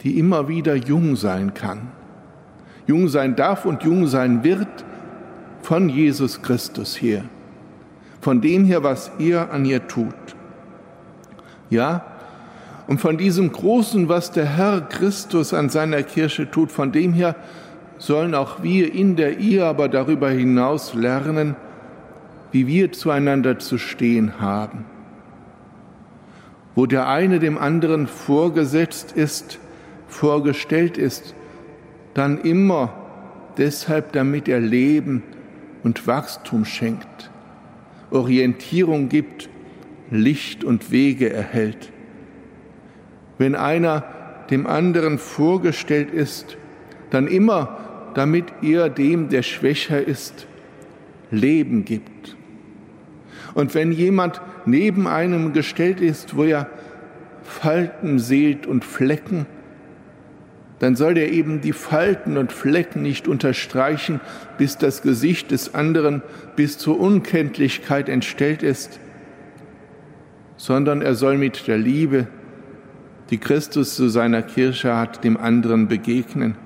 die 0.02 0.18
immer 0.18 0.48
wieder 0.48 0.74
jung 0.74 1.16
sein 1.16 1.54
kann, 1.54 1.88
jung 2.86 3.08
sein 3.08 3.36
darf 3.36 3.64
und 3.64 3.82
jung 3.82 4.06
sein 4.06 4.44
wird 4.44 4.68
von 5.62 5.88
Jesus 5.88 6.42
Christus 6.42 7.00
her, 7.00 7.24
von 8.20 8.40
dem 8.40 8.64
her, 8.64 8.82
was 8.82 9.10
er 9.18 9.52
an 9.52 9.64
ihr 9.64 9.86
tut. 9.86 10.14
Ja, 11.70 12.04
und 12.86 13.00
von 13.00 13.18
diesem 13.18 13.52
Großen, 13.52 14.08
was 14.08 14.30
der 14.30 14.46
Herr 14.46 14.80
Christus 14.80 15.52
an 15.52 15.68
seiner 15.68 16.02
Kirche 16.02 16.50
tut, 16.50 16.72
von 16.72 16.90
dem 16.90 17.12
her 17.12 17.36
sollen 17.98 18.34
auch 18.34 18.62
wir 18.62 18.94
in 18.94 19.16
der 19.16 19.38
ihr, 19.38 19.66
aber 19.66 19.88
darüber 19.88 20.30
hinaus 20.30 20.94
lernen, 20.94 21.54
wie 22.50 22.66
wir 22.66 22.92
zueinander 22.92 23.58
zu 23.58 23.76
stehen 23.76 24.40
haben. 24.40 24.86
Wo 26.74 26.86
der 26.86 27.08
eine 27.08 27.40
dem 27.40 27.58
anderen 27.58 28.06
vorgesetzt 28.06 29.12
ist, 29.12 29.58
vorgestellt 30.08 30.98
ist, 30.98 31.34
dann 32.14 32.38
immer 32.38 32.92
deshalb, 33.56 34.12
damit 34.12 34.48
er 34.48 34.60
Leben 34.60 35.22
und 35.84 36.06
Wachstum 36.06 36.64
schenkt, 36.64 37.30
Orientierung 38.10 39.08
gibt, 39.08 39.48
Licht 40.10 40.64
und 40.64 40.90
Wege 40.90 41.32
erhält. 41.32 41.92
Wenn 43.36 43.54
einer 43.54 44.04
dem 44.50 44.66
anderen 44.66 45.18
vorgestellt 45.18 46.10
ist, 46.10 46.56
dann 47.10 47.26
immer, 47.26 48.10
damit 48.14 48.46
er 48.62 48.88
dem, 48.88 49.28
der 49.28 49.42
schwächer 49.42 50.06
ist, 50.06 50.46
Leben 51.30 51.84
gibt. 51.84 52.36
Und 53.54 53.74
wenn 53.74 53.92
jemand 53.92 54.40
neben 54.66 55.06
einem 55.06 55.52
gestellt 55.52 56.00
ist, 56.00 56.36
wo 56.36 56.44
er 56.44 56.68
Falten 57.42 58.18
seht 58.18 58.66
und 58.66 58.84
Flecken, 58.84 59.46
dann 60.78 60.94
soll 60.94 61.18
er 61.18 61.30
eben 61.30 61.60
die 61.60 61.72
Falten 61.72 62.36
und 62.36 62.52
Flecken 62.52 63.02
nicht 63.02 63.26
unterstreichen, 63.26 64.20
bis 64.58 64.78
das 64.78 65.02
Gesicht 65.02 65.50
des 65.50 65.74
anderen 65.74 66.22
bis 66.56 66.78
zur 66.78 67.00
Unkenntlichkeit 67.00 68.08
entstellt 68.08 68.62
ist, 68.62 69.00
sondern 70.56 71.02
er 71.02 71.14
soll 71.14 71.36
mit 71.36 71.66
der 71.66 71.78
Liebe, 71.78 72.28
die 73.30 73.38
Christus 73.38 73.94
zu 73.94 74.08
seiner 74.08 74.42
Kirche 74.42 74.96
hat, 74.96 75.24
dem 75.24 75.36
anderen 75.36 75.88
begegnen. 75.88 76.56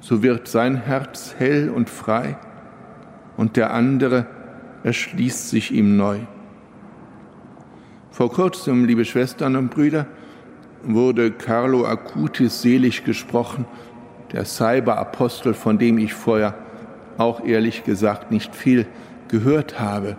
So 0.00 0.22
wird 0.22 0.48
sein 0.48 0.76
Herz 0.76 1.34
hell 1.38 1.70
und 1.70 1.90
frei 1.90 2.38
und 3.36 3.56
der 3.56 3.72
andere 3.72 4.26
erschließt 4.82 5.50
sich 5.50 5.72
ihm 5.72 5.96
neu. 5.96 6.18
Vor 8.10 8.32
kurzem, 8.32 8.84
liebe 8.84 9.04
Schwestern 9.04 9.54
und 9.56 9.70
Brüder, 9.70 10.06
wurde 10.82 11.30
Carlo 11.30 11.84
Acutis 11.84 12.62
selig 12.62 13.04
gesprochen, 13.04 13.66
der 14.32 14.44
Cyberapostel, 14.44 15.54
von 15.54 15.78
dem 15.78 15.98
ich 15.98 16.14
vorher 16.14 16.54
auch 17.16 17.44
ehrlich 17.44 17.84
gesagt 17.84 18.30
nicht 18.30 18.54
viel 18.54 18.86
gehört 19.28 19.80
habe. 19.80 20.16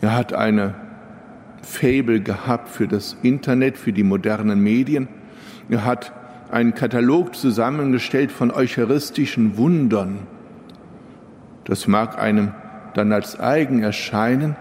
Er 0.00 0.14
hat 0.14 0.32
eine 0.32 0.74
Fable 1.62 2.20
gehabt 2.20 2.68
für 2.68 2.86
das 2.86 3.16
Internet, 3.22 3.78
für 3.78 3.92
die 3.92 4.04
modernen 4.04 4.60
Medien. 4.60 5.08
Er 5.68 5.84
hat 5.84 6.12
einen 6.50 6.74
Katalog 6.74 7.34
zusammengestellt 7.34 8.32
von 8.32 8.50
eucharistischen 8.50 9.56
Wundern. 9.56 10.20
Das 11.64 11.86
mag 11.86 12.18
einem 12.18 12.52
dann 12.94 13.12
als 13.12 13.38
eigen 13.38 13.82
erscheinen, 13.82 14.56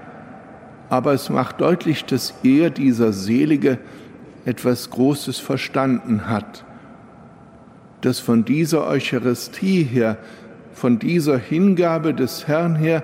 aber 0.89 1.13
es 1.13 1.29
macht 1.29 1.61
deutlich, 1.61 2.05
dass 2.05 2.33
er, 2.43 2.69
dieser 2.69 3.13
Selige, 3.13 3.77
etwas 4.47 4.89
Großes 4.89 5.39
verstanden 5.39 6.29
hat, 6.29 6.63
dass 7.99 8.19
von 8.19 8.45
dieser 8.45 8.87
Eucharistie 8.87 9.83
her, 9.83 10.17
von 10.71 10.99
dieser 10.99 11.37
Hingabe 11.37 12.13
des 12.13 12.47
Herrn 12.47 12.77
her, 12.77 13.03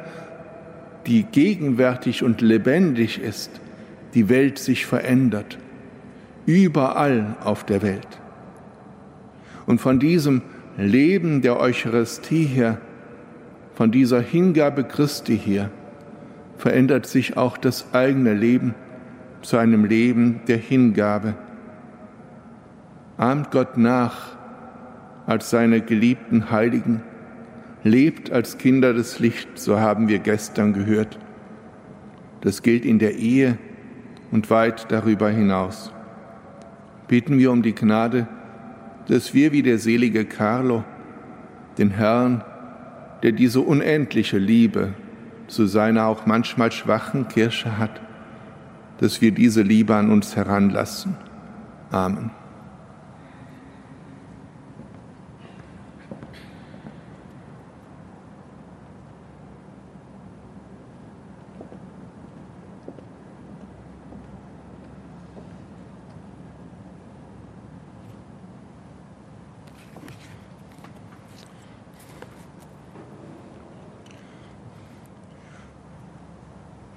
die 1.06 1.24
gegenwärtig 1.24 2.24
und 2.24 2.40
lebendig 2.40 3.20
ist, 3.20 3.52
die 4.14 4.30
Welt 4.30 4.58
sich 4.58 4.86
verändert, 4.86 5.58
überall 6.46 7.36
auf 7.44 7.66
der 7.66 7.82
Welt. 7.82 8.08
Und 9.66 9.82
von 9.82 10.00
diesem 10.00 10.44
Leben 10.78 11.42
der 11.42 11.60
Eucharistie 11.60 12.46
her, 12.46 12.78
von 13.76 13.92
dieser 13.92 14.22
Hingabe 14.22 14.86
Christi 14.86 15.38
her, 15.38 15.72
verändert 16.58 17.06
sich 17.06 17.36
auch 17.36 17.58
das 17.58 17.94
eigene 17.94 18.34
Leben 18.34 18.76
zu 19.44 19.58
einem 19.58 19.86
Leben 19.86 20.42
der 20.48 20.58
Hingabe. 20.58 21.36
Ahmt 23.18 23.52
Gott 23.52 23.78
nach 23.78 24.36
als 25.26 25.50
seine 25.50 25.82
geliebten 25.82 26.52
Heiligen, 26.52 27.02
lebt 27.84 28.32
als 28.32 28.58
Kinder 28.58 28.94
des 28.94 29.20
Lichts, 29.20 29.64
so 29.64 29.80
haben 29.80 30.08
wir 30.08 30.20
gestern 30.20 30.74
gehört. 30.74 31.20
Das 32.42 32.62
gilt 32.62 32.86
in 32.86 33.00
der 33.00 33.16
Ehe 33.16 33.58
und 34.32 34.50
weit 34.50 34.92
darüber 34.92 35.30
hinaus. 35.30 35.94
Beten 37.08 37.38
wir 37.38 37.52
um 37.52 37.62
die 37.62 37.76
Gnade, 37.76 38.28
dass 39.08 39.34
wir 39.34 39.52
wie 39.52 39.62
der 39.62 39.78
selige 39.78 40.26
Carlo 40.26 40.84
den 41.78 41.92
Herrn, 41.92 42.44
der 43.22 43.32
diese 43.32 43.62
unendliche 43.62 44.38
Liebe 44.38 44.94
zu 45.48 45.66
seiner 45.66 46.08
auch 46.08 46.26
manchmal 46.26 46.72
schwachen 46.72 47.28
Kirche 47.28 47.78
hat, 47.78 48.02
dass 49.00 49.22
wir 49.22 49.32
diese 49.32 49.62
Liebe 49.62 49.96
an 49.96 50.12
uns 50.12 50.36
heranlassen. 50.36 51.16
Amen. 51.92 52.43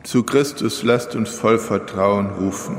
Zu 0.06 0.22
Christus 0.22 0.84
lasst 0.84 1.16
uns 1.16 1.30
voll 1.30 1.58
Vertrauen 1.58 2.30
rufen. 2.38 2.76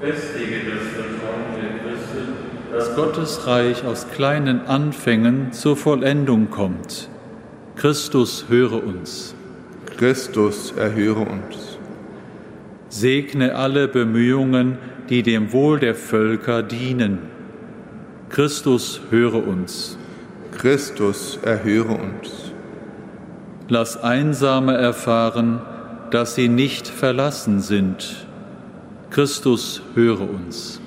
Festige 0.00 0.70
das 0.70 0.84
Vertrauen 0.94 1.52
der 1.60 1.92
Christen, 1.92 2.32
dass 2.72 2.96
Gottes 2.96 3.46
Reich 3.46 3.84
aus 3.84 4.06
kleinen 4.10 4.62
Anfängen 4.62 5.52
zur 5.52 5.76
Vollendung 5.76 6.48
kommt. 6.48 7.10
Christus 7.76 8.46
höre 8.48 8.82
uns. 8.82 9.34
Christus 9.98 10.72
erhöre 10.72 11.26
uns. 11.26 11.78
Segne 12.88 13.54
alle 13.54 13.86
Bemühungen, 13.86 14.78
die 15.10 15.22
dem 15.22 15.52
Wohl 15.52 15.78
der 15.78 15.94
Völker 15.94 16.62
dienen. 16.62 17.18
Christus 18.30 19.02
höre 19.10 19.46
uns. 19.46 19.98
Christus 20.52 21.38
erhöre 21.42 21.92
uns. 21.92 22.47
Lass 23.68 24.02
Einsame 24.02 24.76
erfahren, 24.76 25.60
dass 26.10 26.34
sie 26.34 26.48
nicht 26.48 26.88
verlassen 26.88 27.60
sind. 27.60 28.26
Christus 29.10 29.82
höre 29.94 30.22
uns. 30.22 30.80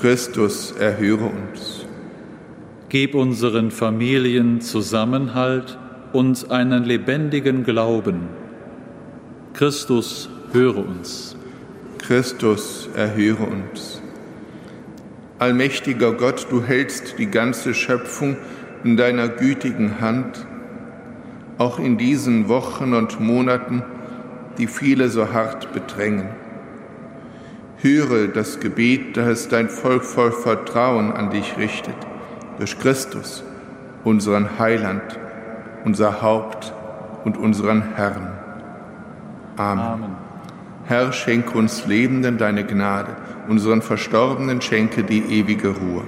Christus, 0.00 0.72
erhöre 0.72 1.26
uns. 1.26 1.84
Gib 2.88 3.14
unseren 3.14 3.70
Familien 3.70 4.60
Zusammenhalt 4.60 5.78
und 6.12 6.50
einen 6.50 6.84
lebendigen 6.84 7.64
Glauben. 7.64 8.28
Christus, 9.54 10.28
höre 10.52 10.78
uns. 10.78 11.36
Christus, 11.98 12.88
erhöre 12.94 13.44
uns. 13.44 14.00
Allmächtiger 15.38 16.12
Gott, 16.12 16.46
du 16.50 16.62
hältst 16.62 17.18
die 17.18 17.26
ganze 17.26 17.74
Schöpfung 17.74 18.36
in 18.84 18.96
deiner 18.96 19.28
gütigen 19.28 20.00
Hand, 20.00 20.46
auch 21.58 21.78
in 21.78 21.98
diesen 21.98 22.48
Wochen 22.48 22.94
und 22.94 23.20
Monaten, 23.20 23.82
die 24.58 24.66
viele 24.66 25.08
so 25.08 25.32
hart 25.32 25.72
bedrängen. 25.72 26.28
Höre 27.78 28.28
das 28.28 28.60
Gebet, 28.60 29.16
das 29.16 29.48
dein 29.48 29.68
Volk 29.68 30.04
voll 30.04 30.30
Vertrauen 30.30 31.12
an 31.12 31.30
dich 31.30 31.56
richtet, 31.58 31.96
durch 32.58 32.78
Christus, 32.78 33.42
unseren 34.04 34.58
Heiland, 34.58 35.02
unser 35.84 36.22
Haupt 36.22 36.72
und 37.24 37.36
unseren 37.36 37.94
Herrn. 37.96 38.38
Amen. 39.56 39.84
Amen. 39.84 40.16
Herr, 40.84 41.12
schenke 41.12 41.56
uns 41.56 41.86
Lebenden 41.86 42.38
deine 42.38 42.64
Gnade, 42.64 43.16
unseren 43.48 43.82
Verstorbenen 43.82 44.60
schenke 44.60 45.04
die 45.04 45.20
ewige 45.20 45.68
Ruhe. 45.68 46.04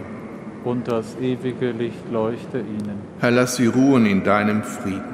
Und 0.64 0.88
das 0.88 1.16
ewige 1.20 1.70
Licht 1.72 2.10
leuchte 2.10 2.58
ihnen. 2.58 2.98
Herr, 3.20 3.30
lass 3.30 3.56
sie 3.56 3.66
ruhen 3.66 4.06
in 4.06 4.24
deinem 4.24 4.62
Frieden. 4.62 5.13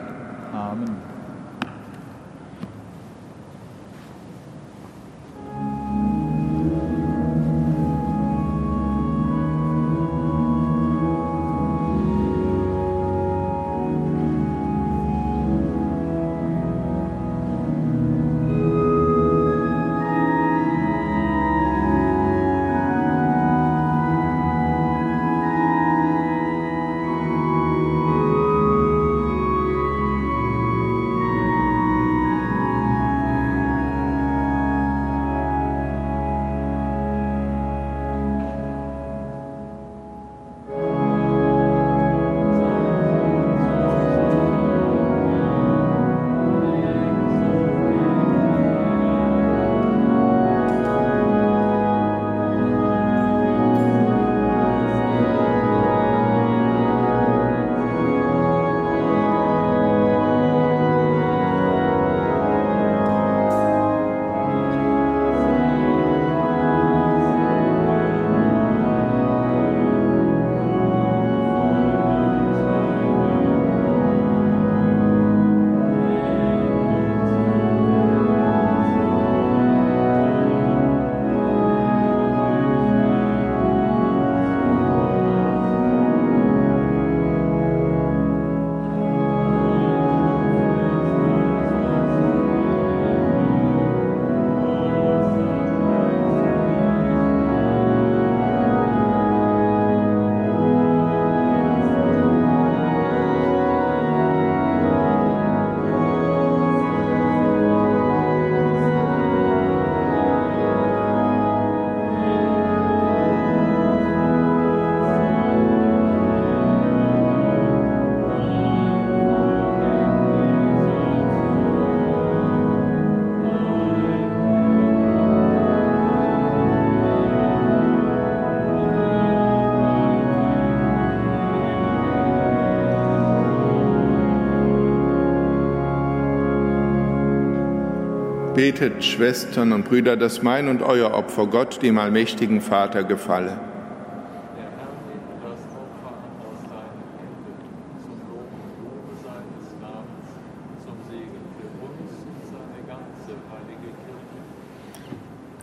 Betet, 138.60 139.02
Schwestern 139.06 139.72
und 139.72 139.86
Brüder, 139.86 140.18
dass 140.18 140.42
mein 140.42 140.68
und 140.68 140.82
euer 140.82 141.14
Opfer 141.14 141.46
Gott, 141.46 141.82
dem 141.82 141.96
allmächtigen 141.96 142.60
Vater, 142.60 143.04
gefalle. 143.04 143.58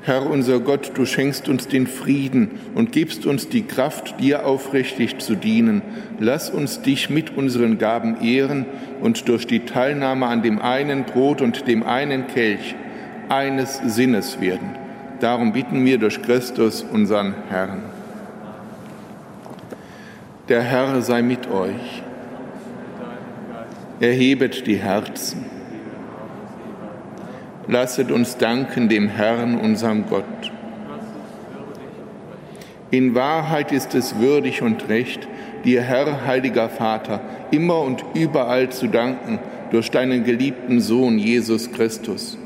Herr 0.02 0.26
unser 0.26 0.60
Gott, 0.60 0.94
du 0.96 1.06
schenkst 1.06 1.50
uns 1.50 1.68
den 1.68 1.86
Frieden 1.86 2.50
und 2.74 2.94
gibst 2.94 3.28
uns 3.28 3.48
die 3.48 3.68
Kraft, 3.68 4.20
dir 4.20 4.48
aufrichtig 4.48 5.20
zu 5.20 5.36
dienen. 5.36 5.84
Lass 6.18 6.50
uns 6.50 6.82
dich 6.82 7.12
mit 7.12 7.38
unseren 7.38 7.78
Gaben 7.78 8.22
ehren 8.22 8.66
und 9.02 9.28
durch 9.28 9.46
die 9.46 9.66
Teilnahme 9.66 10.26
an 10.26 10.42
dem 10.42 10.60
einen 10.60 11.04
Brot 11.04 11.44
und 11.44 11.68
dem 11.68 11.84
einen 11.84 12.26
Kelch 12.26 12.74
eines 13.30 13.82
Sinnes 13.86 14.40
werden. 14.40 14.76
Darum 15.20 15.52
bitten 15.52 15.84
wir 15.86 15.98
durch 15.98 16.22
Christus, 16.22 16.84
unseren 16.84 17.34
Herrn. 17.50 17.84
Der 20.48 20.62
Herr 20.62 21.02
sei 21.02 21.22
mit 21.22 21.50
euch. 21.50 22.04
Erhebet 24.00 24.68
die 24.68 24.78
Herzen. 24.78 25.46
Lasset 27.68 28.12
uns 28.12 28.38
danken 28.38 28.88
dem 28.88 29.10
Herrn, 29.10 29.58
unserem 29.58 30.08
Gott. 30.08 30.24
In 32.92 33.16
Wahrheit 33.16 33.74
ist 33.74 33.96
es 33.96 34.20
würdig 34.20 34.62
und 34.62 34.88
recht, 34.88 35.28
dir, 35.66 35.82
Herr, 35.82 36.26
heiliger 36.26 36.70
Vater, 36.70 37.20
immer 37.52 37.82
und 37.82 38.06
überall 38.14 38.70
zu 38.70 38.88
danken 38.88 39.40
durch 39.72 39.92
deinen 39.92 40.24
geliebten 40.24 40.80
Sohn 40.80 41.18
Jesus 41.18 41.70
Christus 41.72 42.38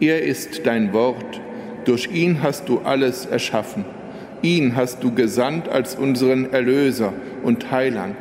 er 0.00 0.22
ist 0.22 0.66
dein 0.66 0.92
Wort, 0.92 1.40
durch 1.84 2.10
ihn 2.12 2.42
hast 2.42 2.68
du 2.68 2.80
alles 2.80 3.26
erschaffen. 3.26 3.84
Ihn 4.42 4.76
hast 4.76 5.02
du 5.02 5.14
gesandt 5.14 5.68
als 5.68 5.94
unseren 5.94 6.52
Erlöser 6.52 7.12
und 7.42 7.70
Heiland. 7.70 8.16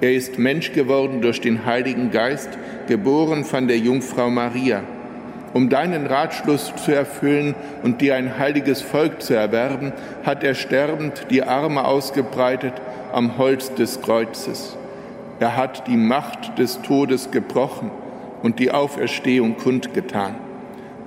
Er 0.00 0.14
ist 0.14 0.38
Mensch 0.38 0.72
geworden 0.72 1.20
durch 1.20 1.40
den 1.40 1.66
Heiligen 1.66 2.10
Geist, 2.10 2.50
geboren 2.86 3.44
von 3.44 3.68
der 3.68 3.78
Jungfrau 3.78 4.30
Maria. 4.30 4.82
Um 5.52 5.68
deinen 5.68 6.06
Ratschluss 6.06 6.72
zu 6.76 6.92
erfüllen 6.92 7.54
und 7.82 8.00
dir 8.00 8.14
ein 8.14 8.38
heiliges 8.38 8.82
Volk 8.82 9.20
zu 9.20 9.34
erwerben, 9.34 9.92
hat 10.24 10.44
er 10.44 10.54
sterbend 10.54 11.26
die 11.30 11.42
Arme 11.42 11.84
ausgebreitet 11.84 12.74
am 13.12 13.36
Holz 13.36 13.74
des 13.74 14.00
Kreuzes. 14.00 14.76
Er 15.40 15.56
hat 15.56 15.86
die 15.88 15.96
Macht 15.96 16.58
des 16.58 16.80
Todes 16.82 17.30
gebrochen 17.30 17.90
und 18.42 18.58
die 18.58 18.70
Auferstehung 18.70 19.56
kundgetan. 19.56 20.49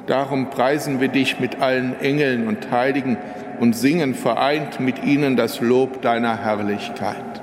Darum 0.07 0.49
preisen 0.49 0.99
wir 0.99 1.07
dich 1.07 1.39
mit 1.39 1.61
allen 1.61 1.99
Engeln 2.01 2.47
und 2.47 2.71
Heiligen 2.71 3.17
und 3.59 3.73
singen 3.73 4.15
vereint 4.15 4.79
mit 4.79 5.03
ihnen 5.03 5.37
das 5.37 5.61
Lob 5.61 6.01
deiner 6.01 6.43
Herrlichkeit. 6.43 7.42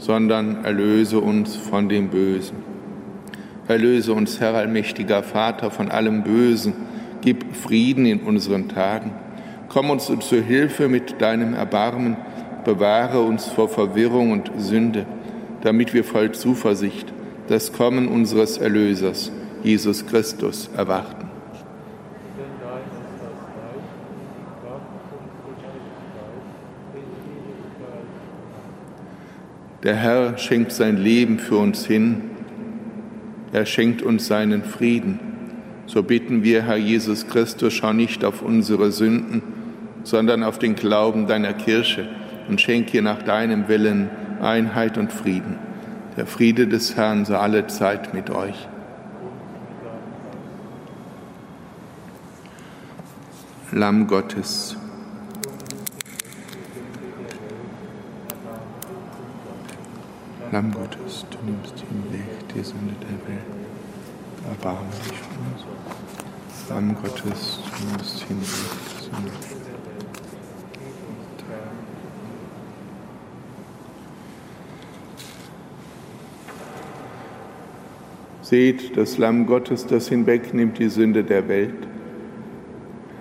sondern 0.00 0.64
erlöse 0.64 1.20
uns 1.20 1.54
von 1.54 1.88
dem 1.88 2.08
Bösen. 2.08 2.56
Erlöse 3.68 4.12
uns, 4.14 4.40
Herr 4.40 4.54
allmächtiger 4.54 5.22
Vater, 5.22 5.70
von 5.70 5.90
allem 5.90 6.24
Bösen, 6.24 6.72
gib 7.20 7.54
Frieden 7.54 8.06
in 8.06 8.20
unseren 8.20 8.68
Tagen. 8.68 9.12
Komm 9.68 9.90
uns 9.90 10.06
zu 10.06 10.42
Hilfe 10.42 10.88
mit 10.88 11.20
deinem 11.20 11.54
Erbarmen, 11.54 12.16
bewahre 12.64 13.20
uns 13.20 13.46
vor 13.46 13.68
Verwirrung 13.68 14.32
und 14.32 14.50
Sünde, 14.58 15.06
damit 15.62 15.94
wir 15.94 16.02
voll 16.02 16.32
Zuversicht 16.32 17.12
das 17.48 17.72
Kommen 17.72 18.08
unseres 18.08 18.58
Erlösers, 18.58 19.30
Jesus 19.62 20.06
Christus, 20.06 20.70
erwarten. 20.76 21.29
Der 29.82 29.96
Herr 29.96 30.36
schenkt 30.36 30.72
sein 30.72 30.98
Leben 30.98 31.38
für 31.38 31.56
uns 31.56 31.86
hin. 31.86 32.22
Er 33.52 33.64
schenkt 33.64 34.02
uns 34.02 34.26
seinen 34.26 34.62
Frieden. 34.62 35.18
So 35.86 36.02
bitten 36.02 36.44
wir, 36.44 36.62
Herr 36.62 36.76
Jesus 36.76 37.26
Christus, 37.26 37.72
schau 37.72 37.92
nicht 37.92 38.24
auf 38.24 38.42
unsere 38.42 38.92
Sünden, 38.92 39.42
sondern 40.04 40.44
auf 40.44 40.58
den 40.58 40.74
Glauben 40.74 41.26
deiner 41.26 41.54
Kirche 41.54 42.08
und 42.48 42.60
schenke 42.60 43.00
nach 43.00 43.22
deinem 43.22 43.68
Willen 43.68 44.10
Einheit 44.40 44.98
und 44.98 45.12
Frieden. 45.12 45.58
Der 46.16 46.26
Friede 46.26 46.66
des 46.66 46.96
Herrn 46.96 47.24
sei 47.24 47.36
alle 47.36 47.66
Zeit 47.66 48.12
mit 48.12 48.30
euch. 48.30 48.68
Lamm 53.72 54.08
Gottes, 54.08 54.76
Lamm 60.52 60.72
Gottes, 60.72 61.24
du 61.30 61.38
nimmst 61.46 61.78
hinweg 61.78 62.48
die 62.52 62.64
Sünde 62.64 62.94
der 63.00 63.28
Welt. 63.28 63.46
erbarme 64.48 64.88
dich 65.08 65.16
von 65.16 65.36
uns. 65.52 65.64
Lamm 66.68 66.96
Gottes, 67.00 67.60
du 67.78 67.92
musst 67.92 68.24
hinweg. 68.24 68.50
Seht 78.42 78.96
das 78.96 79.18
Lamm 79.18 79.46
Gottes, 79.46 79.86
das 79.86 80.08
hinwegnimmt 80.08 80.80
die 80.80 80.88
Sünde 80.88 81.22
der 81.22 81.46
Welt. 81.46 81.86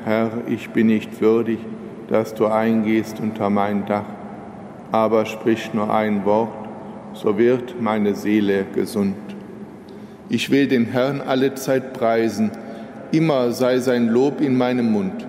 Herr, 0.04 0.32
ich 0.48 0.72
bin 0.72 0.88
nicht 0.88 1.22
würdig, 1.22 1.60
dass 2.08 2.34
du 2.34 2.48
eingehst 2.48 3.20
unter 3.20 3.52
mein 3.52 3.86
Dach, 3.86 4.06
aber 4.92 5.28
sprich 5.28 5.76
nur 5.76 5.94
ein 5.94 6.26
Wort, 6.26 6.69
so 7.14 7.38
wird 7.38 7.82
meine 7.82 8.16
Seele 8.16 8.66
gesund. 8.74 9.16
Ich 10.30 10.52
will 10.52 10.68
den 10.68 10.86
Herrn 10.86 11.22
alle 11.22 11.56
Zeit 11.56 11.94
preisen, 11.94 12.52
immer 13.12 13.52
sei 13.52 13.80
sein 13.80 14.08
Lob 14.08 14.42
in 14.42 14.56
meinem 14.56 14.92
Mund. 14.92 15.26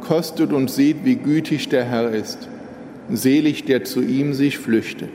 Kostet 0.00 0.52
und 0.52 0.70
seht, 0.70 1.04
wie 1.04 1.16
gütig 1.16 1.68
der 1.68 1.84
Herr 1.84 2.10
ist, 2.10 2.48
selig, 3.08 3.64
der 3.64 3.84
zu 3.84 4.02
ihm 4.02 4.34
sich 4.34 4.58
flüchtet. 4.58 5.10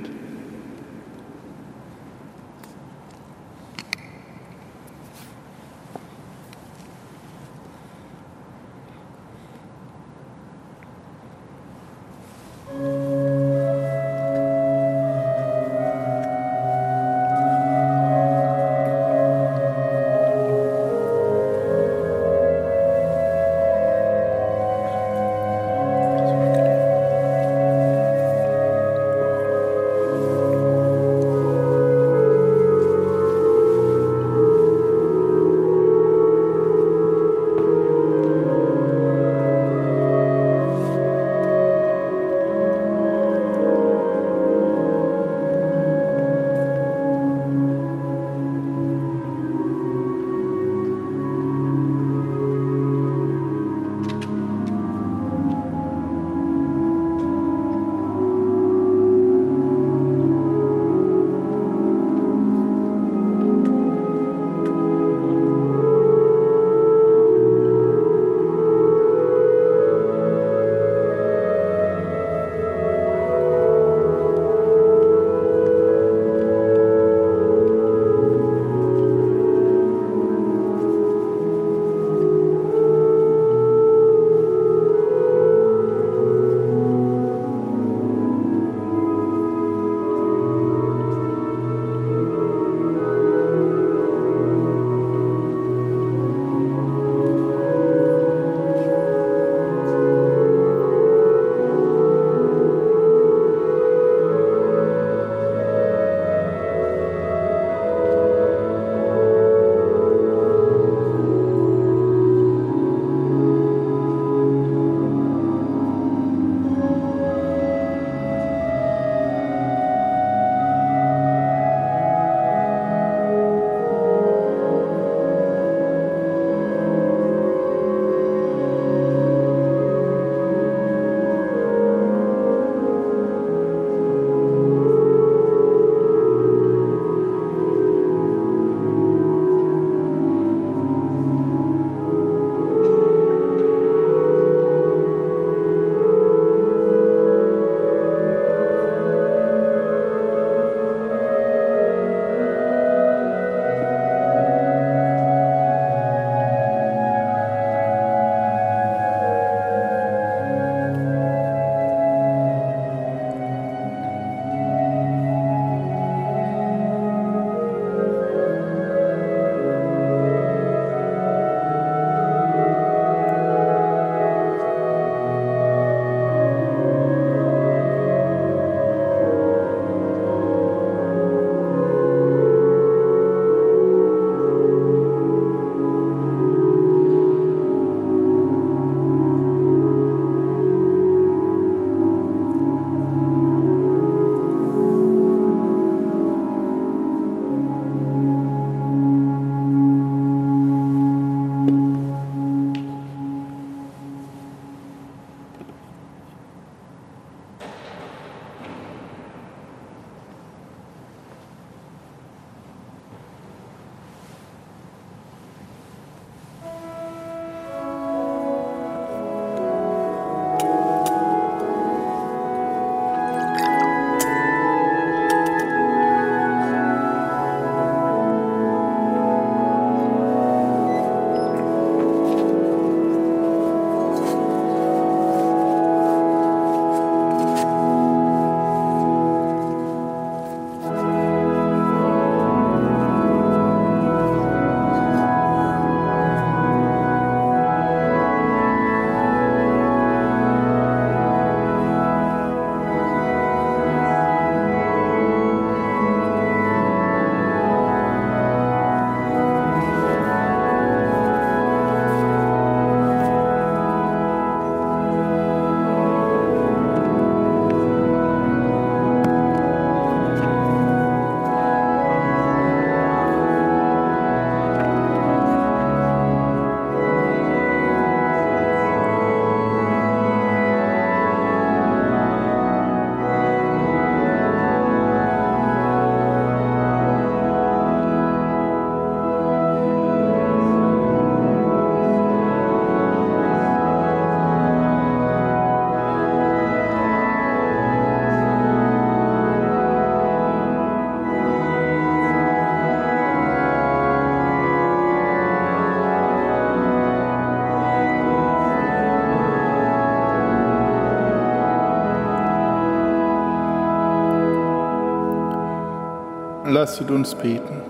Lasset 316.77 317.09
uns 317.09 317.33
beten. 317.33 317.81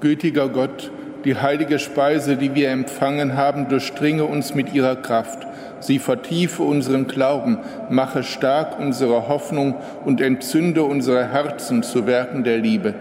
Gütiger 0.00 0.48
Gott, 0.48 0.90
die 1.26 1.36
heilige 1.36 1.78
Speise, 1.78 2.36
die 2.36 2.54
wir 2.54 2.70
empfangen 2.70 3.36
haben, 3.36 3.68
durchdringe 3.68 4.24
uns 4.24 4.54
mit 4.54 4.72
ihrer 4.72 4.96
Kraft. 4.96 5.46
Sie 5.80 5.98
vertiefe 5.98 6.62
unseren 6.62 7.08
Glauben, 7.08 7.58
mache 7.90 8.22
stark 8.22 8.80
unsere 8.80 9.28
Hoffnung 9.28 9.74
und 10.06 10.22
entzünde 10.22 10.82
unsere 10.82 11.30
Herzen 11.30 11.82
zu 11.82 12.06
Werken 12.06 12.42
der 12.42 12.56
Liebe. 12.56 12.94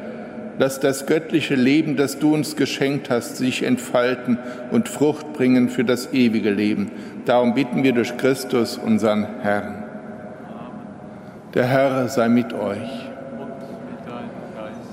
Lass 0.59 0.81
das 0.81 1.05
göttliche 1.05 1.55
Leben, 1.55 1.95
das 1.95 2.19
du 2.19 2.33
uns 2.33 2.57
geschenkt 2.57 3.09
hast, 3.09 3.37
sich 3.37 3.63
entfalten 3.63 4.37
und 4.71 4.89
Frucht 4.89 5.31
bringen 5.31 5.69
für 5.69 5.85
das 5.85 6.11
ewige 6.11 6.51
Leben. 6.51 6.91
Darum 7.23 7.53
bitten 7.53 7.83
wir 7.83 7.93
durch 7.93 8.17
Christus, 8.17 8.77
unseren 8.77 9.25
Herrn. 9.43 9.86
Der 11.53 11.65
Herr 11.65 12.07
sei 12.09 12.29
mit 12.29 12.53
euch. 12.53 13.09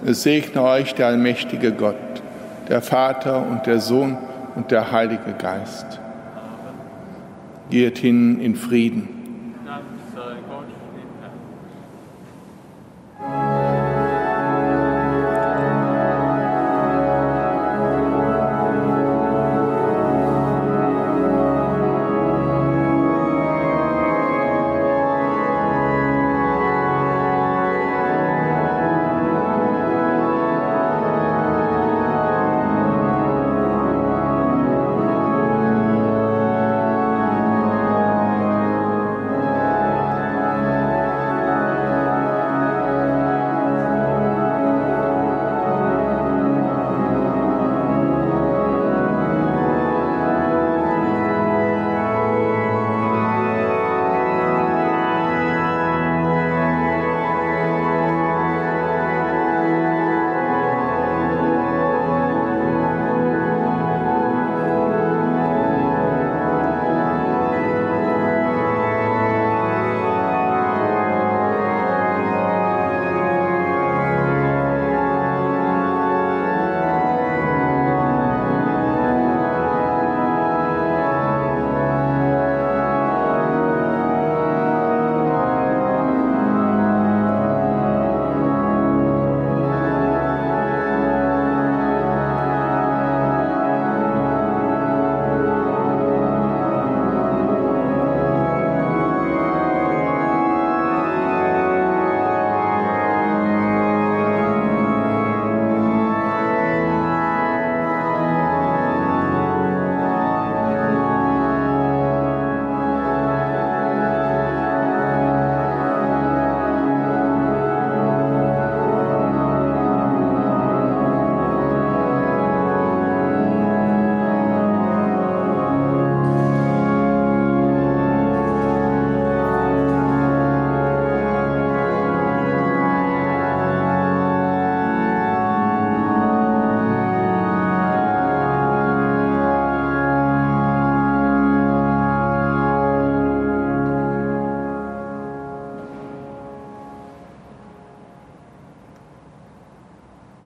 Es 0.07 0.23
segne 0.23 0.63
euch 0.63 0.95
der 0.95 1.07
allmächtige 1.07 1.73
Gott, 1.73 1.97
der 2.69 2.83
Vater 2.83 3.45
und 3.47 3.67
der 3.67 3.81
Sohn 3.81 4.19
und 4.55 4.71
der 4.71 4.93
Heilige 4.93 5.33
Geist. 5.39 5.99
Geht 7.71 7.99
hin 7.99 8.41
in 8.41 8.55
Frieden. 8.55 9.14